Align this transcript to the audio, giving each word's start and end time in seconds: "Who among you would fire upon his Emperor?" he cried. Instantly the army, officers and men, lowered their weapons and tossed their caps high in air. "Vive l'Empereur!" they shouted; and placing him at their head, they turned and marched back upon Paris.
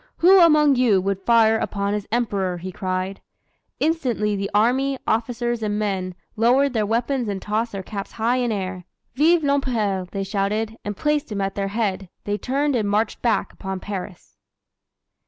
"Who 0.17 0.39
among 0.39 0.77
you 0.77 0.99
would 0.99 1.21
fire 1.21 1.59
upon 1.59 1.93
his 1.93 2.07
Emperor?" 2.11 2.57
he 2.57 2.71
cried. 2.71 3.21
Instantly 3.79 4.35
the 4.35 4.49
army, 4.51 4.97
officers 5.05 5.61
and 5.61 5.77
men, 5.77 6.15
lowered 6.35 6.73
their 6.73 6.87
weapons 6.87 7.27
and 7.27 7.39
tossed 7.39 7.73
their 7.73 7.83
caps 7.83 8.13
high 8.13 8.37
in 8.37 8.51
air. 8.51 8.85
"Vive 9.13 9.43
l'Empereur!" 9.43 10.07
they 10.11 10.23
shouted; 10.23 10.75
and 10.83 10.97
placing 10.97 11.37
him 11.37 11.41
at 11.41 11.53
their 11.53 11.67
head, 11.67 12.09
they 12.23 12.39
turned 12.39 12.75
and 12.75 12.89
marched 12.89 13.21
back 13.21 13.53
upon 13.53 13.79
Paris. 13.79 14.37